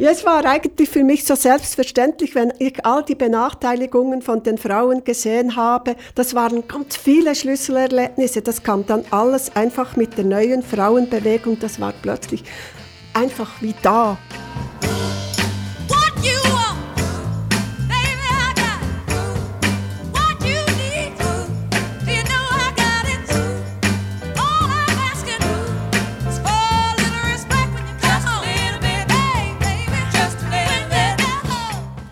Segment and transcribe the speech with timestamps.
[0.00, 4.56] Ja, es war eigentlich für mich so selbstverständlich, wenn ich all die Benachteiligungen von den
[4.56, 5.94] Frauen gesehen habe.
[6.14, 8.40] Das waren ganz viele Schlüsselerlebnisse.
[8.40, 11.58] Das kam dann alles einfach mit der neuen Frauenbewegung.
[11.60, 12.44] Das war plötzlich
[13.12, 14.16] einfach wie da.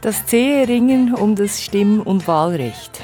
[0.00, 3.00] Das zähe Ringen um das Stimm- und Wahlrecht.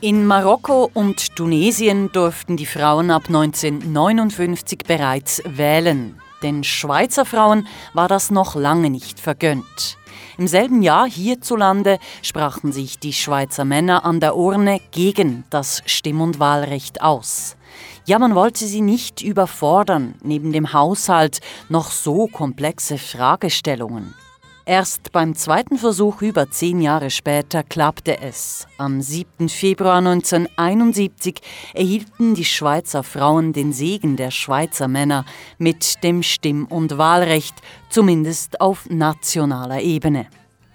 [0.00, 6.20] In Marokko und Tunesien durften die Frauen ab 1959 bereits wählen.
[6.42, 9.96] Den Schweizer Frauen war das noch lange nicht vergönnt.
[10.36, 16.20] Im selben Jahr hierzulande sprachen sich die Schweizer Männer an der Urne gegen das Stimm-
[16.20, 17.56] und Wahlrecht aus.
[18.06, 24.14] Ja, man wollte sie nicht überfordern, neben dem Haushalt noch so komplexe Fragestellungen.
[24.66, 28.66] Erst beim zweiten Versuch über zehn Jahre später klappte es.
[28.78, 29.50] Am 7.
[29.50, 31.40] Februar 1971
[31.74, 35.26] erhielten die Schweizer Frauen den Segen der Schweizer Männer
[35.58, 37.54] mit dem Stimm- und Wahlrecht,
[37.90, 40.28] zumindest auf nationaler Ebene.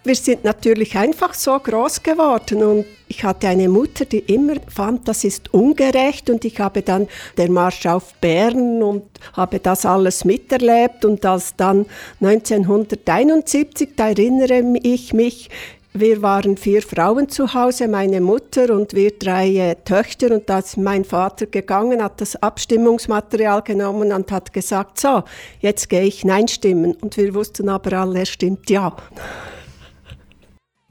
[0.05, 5.07] Wir sind natürlich einfach so groß geworden und ich hatte eine Mutter, die immer fand,
[5.09, 10.23] das ist ungerecht und ich habe dann der Marsch auf Bern und habe das alles
[10.23, 11.85] miterlebt und als dann
[12.21, 15.49] 1971, da erinnere ich mich,
[15.91, 20.31] wir waren vier Frauen zu Hause, meine Mutter und wir drei äh, Töchter.
[20.31, 25.23] Und da ist mein Vater gegangen, hat das Abstimmungsmaterial genommen und hat gesagt, so,
[25.61, 26.93] jetzt gehe ich Nein stimmen.
[26.93, 28.95] Und wir wussten aber alle, er stimmt Ja.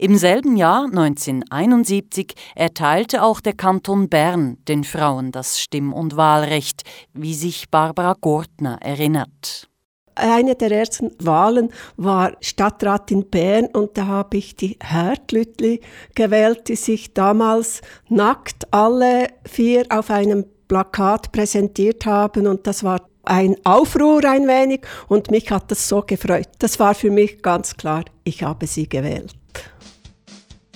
[0.00, 6.84] Im selben Jahr 1971 erteilte auch der Kanton Bern den Frauen das Stimm- und Wahlrecht,
[7.14, 9.68] wie sich Barbara Gortner erinnert.
[10.14, 15.80] Eine der ersten Wahlen war Stadtrat in Bern und da habe ich die Hertlütli
[16.14, 23.00] gewählt, die sich damals nackt alle vier auf einem Plakat präsentiert haben und das war
[23.24, 26.48] ein Aufruhr ein wenig und mich hat das so gefreut.
[26.60, 29.37] Das war für mich ganz klar, ich habe sie gewählt.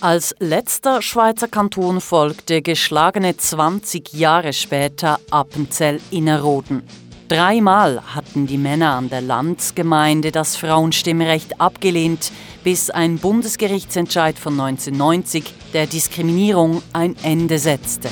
[0.02, 6.82] Als letzter Schweizer Kanton folgte geschlagene 20 Jahre später Appenzell-Innerrhoden.
[7.28, 12.32] Dreimal hatten die Männer an der Landsgemeinde das Frauenstimmrecht abgelehnt,
[12.64, 18.08] bis ein Bundesgerichtsentscheid von 1990 der Diskriminierung ein Ende setzte.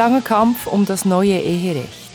[0.00, 2.10] Der lange Kampf um das neue Eherecht.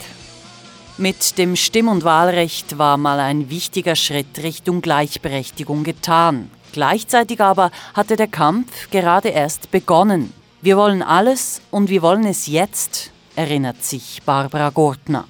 [0.97, 6.49] Mit dem Stimm- und Wahlrecht war mal ein wichtiger Schritt Richtung Gleichberechtigung getan.
[6.73, 10.33] Gleichzeitig aber hatte der Kampf gerade erst begonnen.
[10.63, 15.25] Wir wollen alles und wir wollen es jetzt, erinnert sich Barbara Gortner.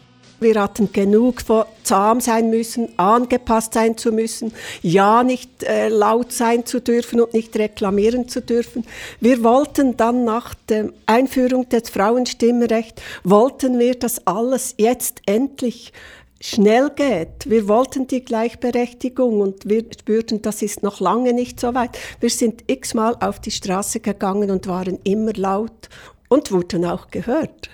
[0.46, 6.32] Wir hatten genug von zahm sein müssen, angepasst sein zu müssen, ja nicht äh, laut
[6.32, 8.86] sein zu dürfen und nicht reklamieren zu dürfen.
[9.20, 15.92] Wir wollten dann nach der Einführung des Frauenstimmrechts, wollten wir, dass alles jetzt endlich
[16.40, 17.50] schnell geht.
[17.50, 21.98] Wir wollten die Gleichberechtigung und wir spürten, das ist noch lange nicht so weit.
[22.20, 25.90] Wir sind x-mal auf die Straße gegangen und waren immer laut
[26.30, 27.72] und wurden auch gehört.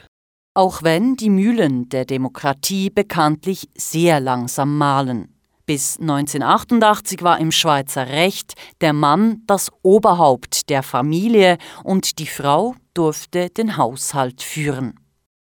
[0.54, 5.34] Auch wenn die Mühlen der Demokratie bekanntlich sehr langsam mahlen.
[5.66, 12.76] Bis 1988 war im Schweizer Recht der Mann das Oberhaupt der Familie und die Frau
[12.94, 15.00] durfte den Haushalt führen.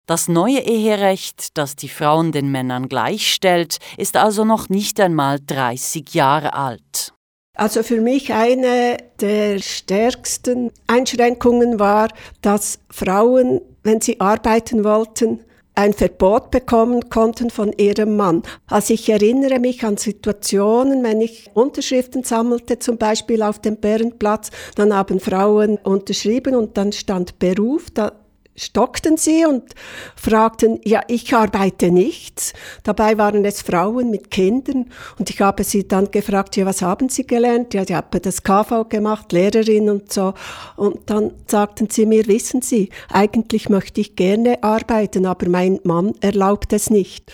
[0.08, 6.16] Das neue Eherecht, das die Frauen den Männern gleichstellt, ist also noch nicht einmal 30
[6.16, 7.14] Jahre alt.
[7.54, 12.10] Also für mich eine der stärksten Einschränkungen war,
[12.42, 15.40] dass Frauen, wenn sie arbeiten wollten,
[15.76, 18.44] ein Verbot bekommen konnten von ihrem Mann.
[18.68, 24.52] Also ich erinnere mich an Situationen, wenn ich Unterschriften sammelte, zum Beispiel auf dem Bärenplatz,
[24.76, 28.14] dann haben Frauen unterschrieben und dann stand Beruf, da
[28.56, 29.64] stockten sie und
[30.16, 32.54] fragten, ja, ich arbeite nichts.
[32.84, 37.10] Dabei waren es Frauen mit Kindern und ich habe sie dann gefragt, ja, was haben
[37.10, 37.74] sie gelernt?
[37.74, 40.34] Ja, ich habe das KV gemacht, Lehrerin und so.
[40.78, 46.14] Und dann sagten sie mir, wissen Sie, eigentlich möchte ich gerne arbeiten, aber mein Mann
[46.22, 47.32] erlaubt es nicht.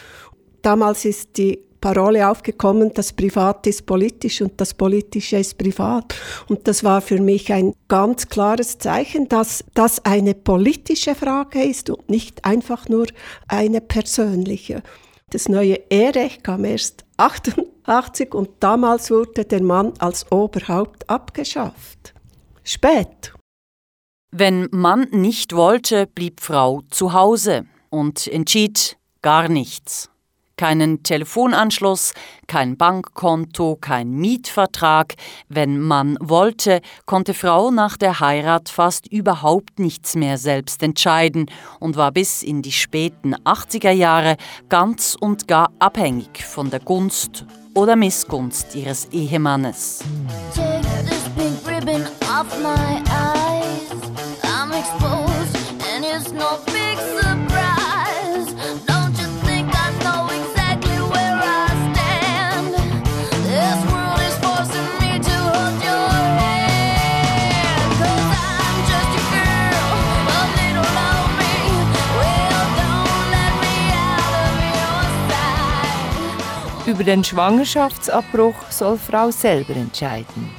[0.61, 6.13] Damals ist die Parole aufgekommen, das Privat ist politisch und das Politische ist privat.
[6.47, 11.89] Und das war für mich ein ganz klares Zeichen, dass das eine politische Frage ist
[11.89, 13.07] und nicht einfach nur
[13.47, 14.83] eine persönliche.
[15.31, 22.13] Das neue Eherecht kam erst 88 und damals wurde der Mann als Oberhaupt abgeschafft.
[22.63, 23.33] Spät.
[24.31, 30.10] Wenn Mann nicht wollte, blieb Frau zu Hause und entschied gar nichts
[30.61, 32.13] keinen Telefonanschluss,
[32.45, 35.15] kein Bankkonto, kein Mietvertrag.
[35.49, 41.47] Wenn man wollte, konnte Frau nach der Heirat fast überhaupt nichts mehr selbst entscheiden
[41.79, 44.37] und war bis in die späten 80er Jahre
[44.69, 50.03] ganz und gar abhängig von der Gunst oder Missgunst ihres Ehemannes.
[50.53, 53.10] Take this pink ribbon off my
[77.01, 80.51] Über den Schwangerschaftsabbruch soll Frau selber entscheiden.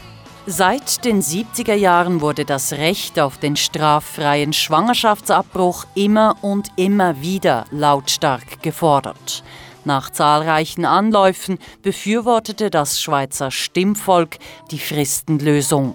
[0.45, 7.67] Seit den 70er Jahren wurde das Recht auf den straffreien Schwangerschaftsabbruch immer und immer wieder
[7.71, 9.45] lautstark gefordert.
[9.85, 14.39] Nach zahlreichen Anläufen befürwortete das Schweizer Stimmvolk
[14.73, 15.95] die Fristenlösung.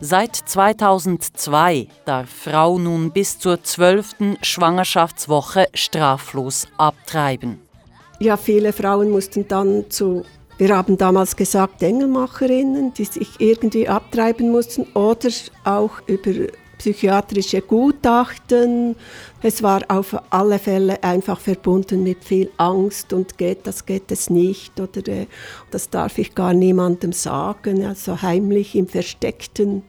[0.00, 7.66] Seit 2002 darf Frau nun bis zur zwölften Schwangerschaftswoche straflos abtreiben.
[8.20, 10.24] Ja, viele Frauen mussten dann zu,
[10.58, 15.28] wir haben damals gesagt, Engelmacherinnen, die sich irgendwie abtreiben mussten oder
[15.62, 16.48] auch über
[16.78, 18.96] psychiatrische Gutachten.
[19.40, 24.30] Es war auf alle Fälle einfach verbunden mit viel Angst und geht das, geht es
[24.30, 25.26] nicht oder äh,
[25.70, 29.84] das darf ich gar niemandem sagen, also heimlich im Versteckten.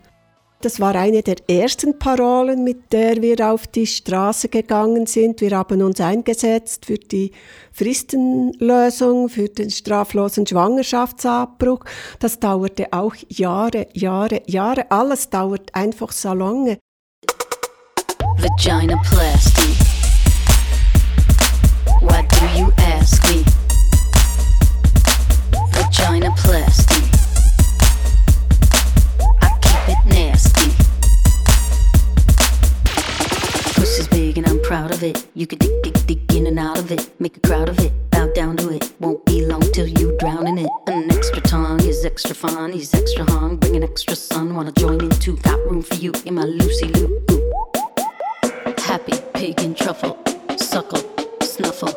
[0.62, 5.40] Das war eine der ersten Parolen, mit der wir auf die Straße gegangen sind.
[5.40, 7.32] Wir haben uns eingesetzt für die
[7.72, 11.86] Fristenlösung, für den straflosen Schwangerschaftsabbruch.
[12.20, 14.92] Das dauerte auch Jahre, Jahre, Jahre.
[14.92, 16.78] Alles dauert einfach so lange.
[18.38, 19.76] Vagina plasty.
[22.02, 23.46] Why do you ask me?
[25.72, 27.19] Vagina plasty.
[34.70, 35.28] Proud of it.
[35.34, 37.10] You could dig, dig, dig in and out of it.
[37.20, 38.94] Make a crowd of it, bow down to it.
[39.00, 40.70] Won't be long till you drown in it.
[40.86, 42.72] An extra tongue is extra fun.
[42.72, 44.54] He's extra hung, bring an extra son.
[44.54, 45.38] Wanna join in too?
[45.38, 47.10] Got room for you in my Lucy Lou.
[48.78, 50.16] Happy pig and truffle,
[50.58, 51.02] suckle,
[51.42, 51.96] snuffle.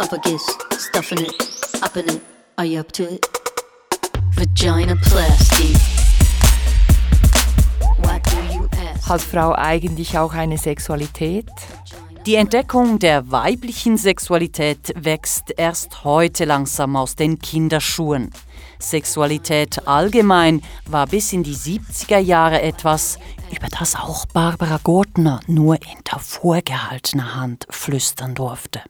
[0.00, 0.44] Up a kiss,
[0.78, 2.22] stuffing it, up in it.
[2.56, 3.26] Are you up to it?
[4.36, 5.76] Vagina plastic.
[7.98, 9.06] What do you ask?
[9.06, 11.50] Hat Frau eigentlich auch eine Sexualität?
[12.26, 18.32] Die Entdeckung der weiblichen Sexualität wächst erst heute langsam aus den Kinderschuhen.
[18.80, 23.20] Sexualität allgemein war bis in die 70er Jahre etwas,
[23.56, 28.82] über das auch Barbara Gortner nur in der vorgehaltener Hand flüstern durfte.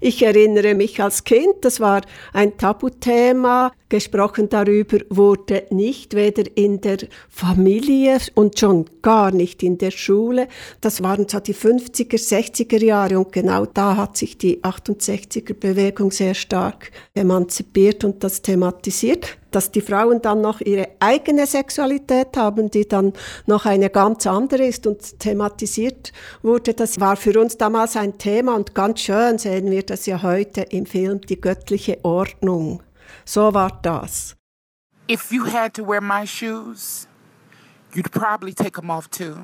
[0.00, 2.02] Ich erinnere mich als Kind, das war
[2.32, 3.72] ein Tabuthema.
[3.88, 6.98] Gesprochen darüber wurde nicht, weder in der
[7.28, 10.46] Familie und schon gar nicht in der Schule.
[10.80, 16.12] Das waren so die 50er, 60er Jahre und genau da hat sich die 68er Bewegung
[16.12, 22.70] sehr stark emanzipiert und das thematisiert dass die Frauen dann noch ihre eigene Sexualität haben,
[22.70, 23.12] die dann
[23.46, 26.12] noch eine ganz andere ist und thematisiert
[26.42, 26.74] wurde.
[26.74, 30.62] Das war für uns damals ein Thema und ganz schön sehen wir das ja heute
[30.62, 32.82] im Film Die göttliche Ordnung.
[33.24, 34.36] So war das.
[35.10, 37.08] If you had to wear my shoes,
[37.94, 39.36] you'd probably take them off too.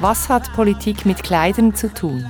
[0.00, 2.24] Was hat Politik mit Kleidern zu tun?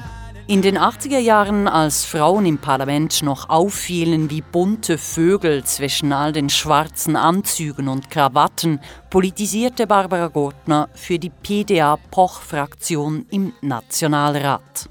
[0.47, 6.33] In den 80er Jahren, als Frauen im Parlament noch auffielen wie bunte Vögel zwischen all
[6.33, 14.89] den schwarzen Anzügen und Krawatten, politisierte Barbara Gortner für die PDA-Poch-Fraktion im Nationalrat.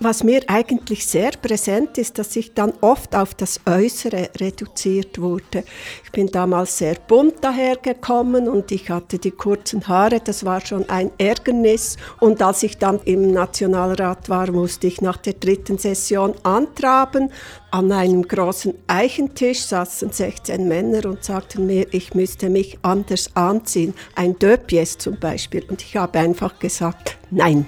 [0.00, 5.64] Was mir eigentlich sehr präsent ist, dass ich dann oft auf das Äußere reduziert wurde.
[6.04, 10.88] Ich bin damals sehr bunt dahergekommen und ich hatte die kurzen Haare, das war schon
[10.88, 11.96] ein Ärgernis.
[12.20, 17.32] Und als ich dann im Nationalrat war, musste ich nach der dritten Session antraben.
[17.70, 23.94] An einem großen Eichentisch saßen 16 Männer und sagten mir, ich müsste mich anders anziehen,
[24.14, 25.64] ein Döpies zum Beispiel.
[25.68, 27.66] Und ich habe einfach gesagt, nein.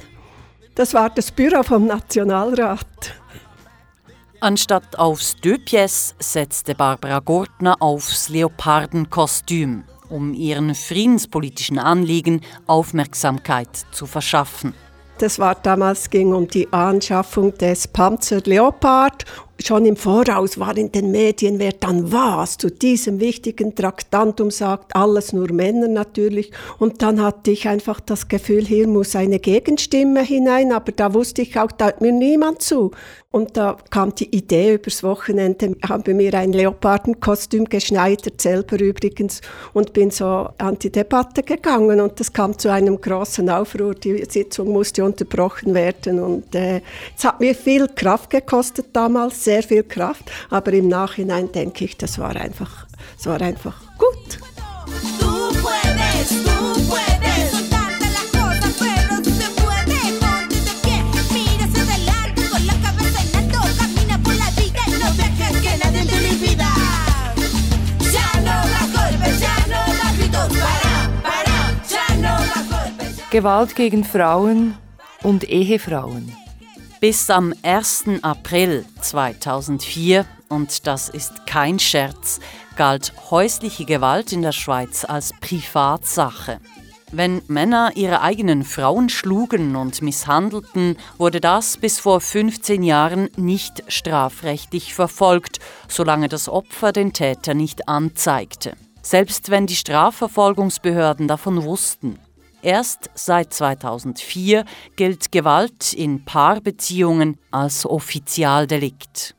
[0.81, 2.87] Das war das Büro vom Nationalrat.
[4.41, 14.73] Anstatt aufs Deux setzte Barbara Gortner aufs Leopardenkostüm, um ihren friedenspolitischen Anliegen Aufmerksamkeit zu verschaffen.
[15.19, 19.27] Das war damals ging um die Anschaffung des Panzer Leopard
[19.63, 24.95] schon im Voraus war in den Medien, wer dann was zu diesem wichtigen Traktantum sagt,
[24.97, 26.51] alles nur Männer natürlich.
[26.79, 31.43] Und dann hatte ich einfach das Gefühl, hier muss eine Gegenstimme hinein, aber da wusste
[31.43, 32.91] ich auch, da hört mir niemand zu.
[33.33, 39.41] Und da kam die Idee übers Wochenende, habe mir ein Leopardenkostüm geschneidert, selber übrigens,
[39.73, 42.01] und bin so an die Debatte gegangen.
[42.01, 43.95] Und das kam zu einem großen Aufruhr.
[43.95, 46.19] Die Sitzung musste unterbrochen werden.
[46.19, 46.81] Und äh,
[47.17, 50.31] es hat mir viel Kraft gekostet damals, sehr viel Kraft.
[50.49, 54.39] Aber im Nachhinein denke ich, das war einfach, das war einfach gut.
[73.33, 74.75] Gewalt gegen Frauen
[75.23, 76.33] und Ehefrauen.
[77.01, 78.21] Bis am 1.
[78.21, 82.41] April 2004, und das ist kein Scherz,
[82.77, 86.61] galt häusliche Gewalt in der Schweiz als Privatsache.
[87.11, 93.83] Wenn Männer ihre eigenen Frauen schlugen und misshandelten, wurde das bis vor 15 Jahren nicht
[93.89, 98.75] strafrechtlich verfolgt, solange das Opfer den Täter nicht anzeigte.
[99.01, 102.19] Selbst wenn die Strafverfolgungsbehörden davon wussten.
[102.63, 104.65] Erst seit 2004
[104.97, 109.35] gilt Gewalt in Paarbeziehungen als Offizialdelikt.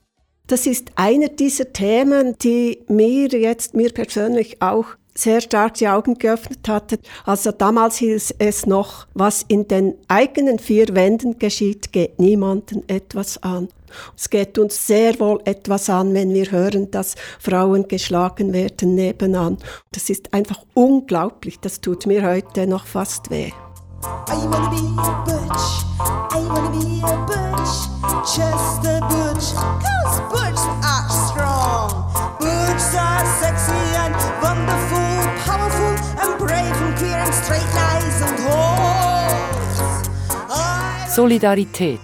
[0.48, 6.18] Das ist einer dieser Themen, die mir jetzt, mir persönlich auch sehr stark die Augen
[6.18, 7.00] geöffnet hatte.
[7.26, 13.42] Also damals hieß es noch, was in den eigenen vier Wänden geschieht, geht niemanden etwas
[13.44, 13.70] an.
[14.16, 19.58] Es geht uns sehr wohl etwas an, wenn wir hören, dass Frauen geschlagen werden nebenan.
[19.92, 21.60] Das ist einfach unglaublich.
[21.60, 23.52] Das tut mir heute noch fast weh.
[24.04, 25.86] I wanna be a butch,
[26.34, 27.88] I wanna be a butch,
[28.36, 31.90] just a butch, cause butch are strong.
[32.40, 35.01] Butch are sexy and wonderful,
[41.08, 42.00] Solidarität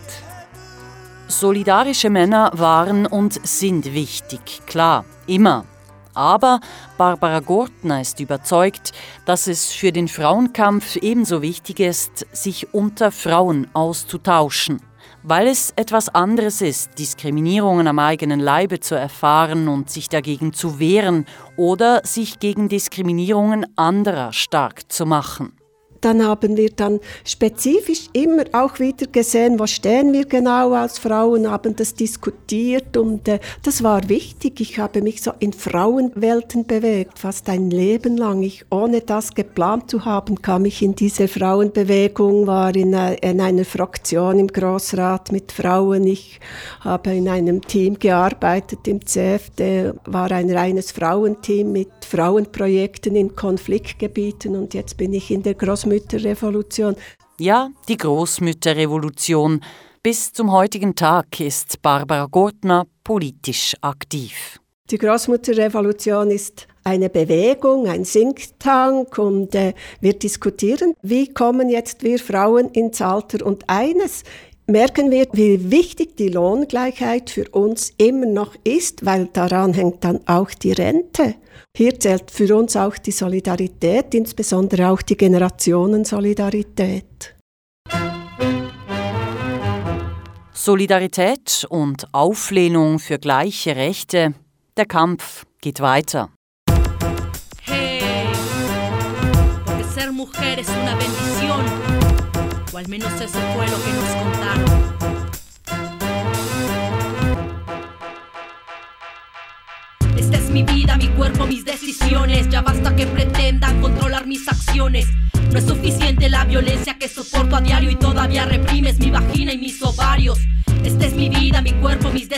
[1.28, 5.66] Solidarische Männer waren und sind wichtig, klar, immer.
[6.14, 6.60] Aber
[6.98, 8.92] Barbara Gortner ist überzeugt,
[9.26, 14.82] dass es für den Frauenkampf ebenso wichtig ist, sich unter Frauen auszutauschen.
[15.24, 20.80] Weil es etwas anderes ist, Diskriminierungen am eigenen Leibe zu erfahren und sich dagegen zu
[20.80, 25.57] wehren oder sich gegen Diskriminierungen anderer stark zu machen
[26.02, 31.50] dann haben wir dann spezifisch immer auch wieder gesehen, wo stehen wir genau als Frauen,
[31.50, 34.60] haben das diskutiert und äh, das war wichtig.
[34.62, 38.44] Ich habe mich so in Frauenwelten bewegt, fast ein Leben lang.
[38.44, 43.42] Ich, ohne das geplant zu haben, kam ich in diese Frauenbewegung, war in, äh, in
[43.42, 46.06] einer Fraktion im Grossrat mit Frauen.
[46.06, 46.40] Ich
[46.82, 54.56] habe in einem Team gearbeitet im CFD, war ein reines Frauenteam mit Frauenprojekten in Konfliktgebieten
[54.56, 56.96] und jetzt bin ich in der Großmutter Großmütterrevolution.
[57.40, 59.62] Ja, die Großmütterrevolution.
[60.04, 64.60] Bis zum heutigen Tag ist Barbara Gortner politisch aktiv.
[64.90, 72.04] Die Großmutterrevolution ist eine Bewegung, ein Think Tank und äh, wir diskutieren, wie kommen jetzt
[72.04, 73.46] wir Frauen ins Alter.
[73.46, 74.24] Und eines
[74.68, 80.20] merken wir, wie wichtig die Lohngleichheit für uns immer noch ist, weil daran hängt dann
[80.28, 81.36] auch die Rente.
[81.76, 87.36] Hier zählt für uns auch die Solidarität, insbesondere auch die Generationensolidarität.
[90.54, 94.34] Solidarität und Auflehnung für gleiche Rechte,
[94.76, 96.30] der Kampf geht weiter.
[97.62, 98.02] Hey,
[99.96, 101.64] ser mujer es una bendición,
[102.74, 104.57] o al menos eso fue lo que nos contaron.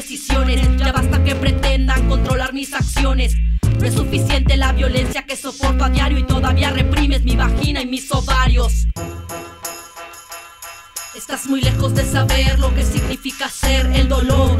[0.01, 3.35] Ya basta que pretendan controlar mis acciones.
[3.79, 7.85] No es suficiente la violencia que soporto a diario y todavía reprimes mi vagina y
[7.85, 8.87] mis ovarios.
[11.17, 14.57] Estás muy lejos de saber lo que significa ser el dolor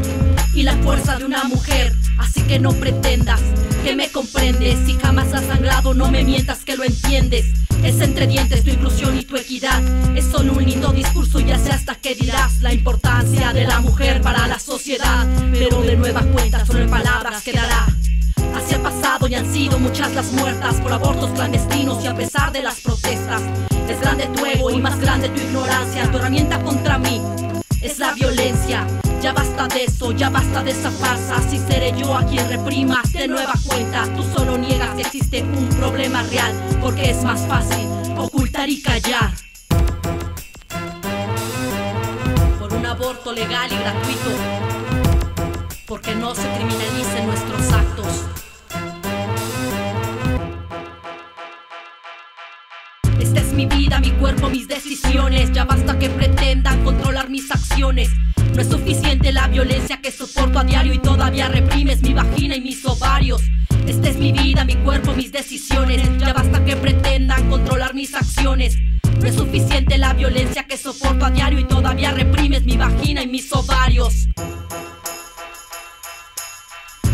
[0.54, 1.94] y la fuerza de una mujer.
[2.18, 3.40] Así que no pretendas
[3.82, 4.78] que me comprendes.
[4.86, 7.46] Si jamás has sangrado, no me mientas que lo entiendes.
[7.82, 9.80] Es entre dientes tu inclusión y tu equidad.
[10.16, 12.60] Es solo un lindo discurso, ya sé hasta qué dirás.
[12.60, 15.26] La importancia de la mujer para la sociedad.
[15.52, 17.86] Pero de nueva cuenta, solo en palabras quedará.
[18.54, 22.52] Así ha pasado y han sido muchas las muertas por abortos clandestinos y a pesar
[22.52, 23.42] de las protestas.
[23.88, 26.10] Es grande tu ego y más grande tu ignorancia.
[26.10, 27.20] Tu herramienta contra mí
[27.80, 28.86] es la violencia.
[29.20, 31.36] Ya basta de eso, ya basta de esa farsa.
[31.36, 34.04] Así seré yo a quien reprimas de nueva cuenta.
[34.16, 37.86] Tú solo niegas que existe un problema real, porque es más fácil
[38.16, 39.30] ocultar y callar.
[42.58, 44.30] Por un aborto legal y gratuito,
[45.86, 48.06] porque no se criminalicen nuestros actos.
[53.20, 55.52] Esta es mi vida, mi cuerpo, mis decisiones.
[55.52, 58.08] Ya basta que pretendan controlar mis acciones.
[58.54, 62.60] No es suficiente la violencia que soporto a diario y todavía reprimes mi vagina y
[62.60, 63.42] mis ovarios.
[63.86, 66.02] Esta es mi vida, mi cuerpo, mis decisiones.
[66.18, 68.76] Ya basta que pretendan controlar mis acciones.
[69.20, 73.26] No es suficiente la violencia que soporto a diario y todavía reprimes mi vagina y
[73.26, 74.28] mis ovarios.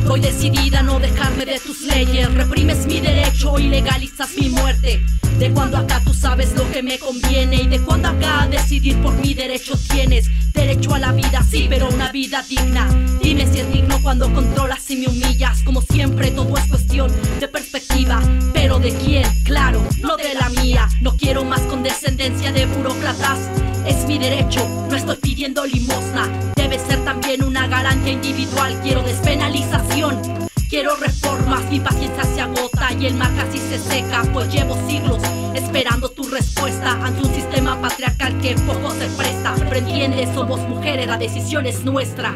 [0.06, 2.32] Voy decidida a no dejarme de tus leyes.
[2.32, 5.04] Reprimes mi derecho y legalizas mi muerte.
[5.38, 9.14] De cuando acá tú sabes lo que me conviene y de cuando acá decidir por
[9.14, 10.30] mi derecho tienes.
[10.52, 12.88] Derecho a la vida, sí, pero una vida digna.
[13.20, 15.62] Dime si es digno cuando controlas y me humillas.
[15.64, 17.10] Como siempre, todo es cuestión
[17.40, 18.22] de perspectiva.
[18.54, 20.88] Pero de quién, claro, no de la mía.
[21.00, 23.50] No quiero más condescendencia de burócratas.
[23.87, 26.28] Es mi derecho, no estoy pidiendo limosna.
[26.57, 28.78] Debe ser también una garantía individual.
[28.83, 30.21] Quiero despenalización.
[30.69, 35.23] Quiero reformas, mi paciencia se agota y el mar casi se seca, pues llevo siglos
[35.55, 39.55] esperando tu respuesta ante un sistema patriarcal que poco se presta.
[39.57, 42.35] Pero entiendes, somos mujeres, la decisión es nuestra.